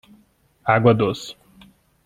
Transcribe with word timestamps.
Água 0.65 0.95
doce 0.95 1.37